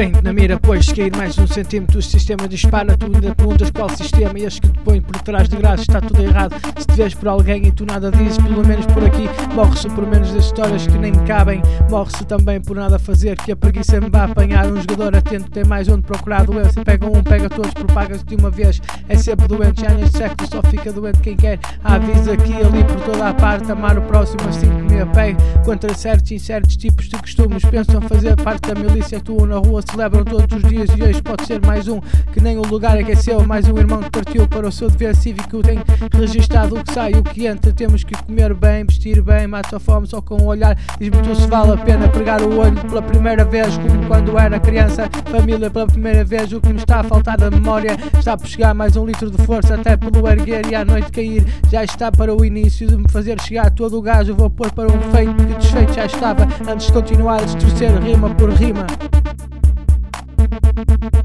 [0.00, 2.96] Tem na mira, pois, se cair mais um centímetro, o sistema dispara.
[2.96, 6.00] Tu ainda perguntas qual sistema, e este que te põe por trás de graça está
[6.00, 6.54] tudo errado.
[6.78, 10.06] Se te vês por alguém e tu nada dizes, pelo menos por aqui, morre-se por
[10.06, 11.60] menos das histórias que nem cabem.
[11.90, 14.72] Morre-se também por nada fazer, que a preguiça me vai apanhar.
[14.72, 16.82] Um jogador atento tem mais onde procurar doença.
[16.82, 18.80] Pega um, pega todos, propaga-se de uma vez.
[19.06, 21.58] É sempre doente, já neste século só fica doente quem quer.
[21.84, 25.38] Há aviso aqui ali por toda a parte, amar o próximo assim que me apego.
[25.62, 29.82] Contra certos e incertos tipos de costumes, pensam fazer parte da milícia, atuam na rua
[29.90, 32.00] celebram todos os dias e hoje pode ser mais um
[32.32, 35.16] que nem o lugar que seu, mais um irmão que partiu para o seu dever
[35.16, 35.62] cívico.
[35.62, 35.78] Tem
[36.12, 37.72] registado o que sai, o que entra.
[37.72, 40.78] Temos que comer bem, vestir bem, mata a fome só com o olhar.
[40.98, 44.60] Diz-me tu se vale a pena pregar o olho pela primeira vez, como quando era
[44.60, 45.08] criança.
[45.30, 48.74] Família pela primeira vez, o que me está a faltar da memória está por chegar
[48.74, 51.44] mais um litro de força até pelo erguer e à noite cair.
[51.70, 54.28] Já está para o início de me fazer chegar todo o gás.
[54.28, 58.00] Eu vou pôr para um feito que desfeito já estava antes de continuar a distorcer
[58.00, 58.86] rima por rima.
[60.86, 61.19] Thank you.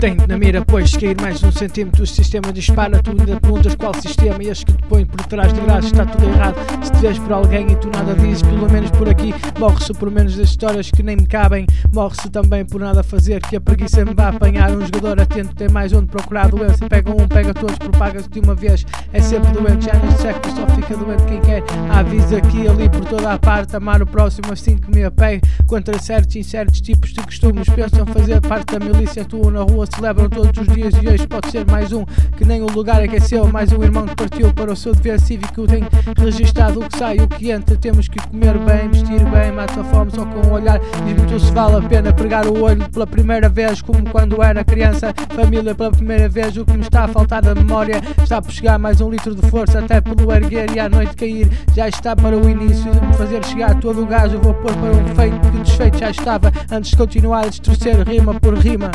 [0.00, 3.02] Tem na mira, pois, cair mais um centímetro, o sistema dispara.
[3.02, 6.06] Tu ainda perguntas qual sistema, e este que te põe por trás de graça está
[6.06, 6.56] tudo errado.
[6.82, 10.10] Se te vês por alguém e tu nada dizes, pelo menos por aqui, morre-se por
[10.10, 11.66] menos das histórias que nem me cabem.
[11.92, 14.70] Morre-se também por nada fazer, que a preguiça me vai apanhar.
[14.70, 16.88] Um jogador atento tem mais onde procurar doença.
[16.88, 18.86] Pega um, pega todos, propaga-se de uma vez.
[19.12, 21.62] É sempre doente, já neste século só fica doente quem quer.
[21.90, 25.46] Há aviso aqui ali por toda a parte, amar o próximo assim que me apego.
[25.66, 29.89] Contra certos e incertos tipos de costumes, pensam fazer parte da milícia, atuam na rua
[29.94, 32.04] celebram todos os dias e hoje pode ser mais um
[32.36, 35.20] que nem o lugar que seu, mais um irmão que partiu para o seu dever
[35.20, 35.66] cívico.
[35.66, 35.82] Tem
[36.16, 37.76] registado o que sai, o que entra.
[37.76, 40.80] Temos que comer bem, vestir bem, mata fome só com o olhar.
[41.04, 45.14] Diz-me se vale a pena pregar o olho pela primeira vez, como quando era criança.
[45.34, 48.78] Família pela primeira vez, o que me está a faltar da memória está por chegar
[48.78, 51.50] mais um litro de força até pelo erguer e à noite cair.
[51.74, 54.32] Já está para o início de me fazer chegar todo o gás.
[54.32, 58.08] Eu vou pôr para um feito que desfeito já estava antes de continuar a distorcer
[58.08, 58.90] rima por rima.